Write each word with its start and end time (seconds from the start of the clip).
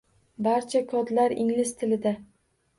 Barcha 0.47 0.81
kodlar 0.95 1.37
ingliz 1.45 1.77
tilida 1.85 2.19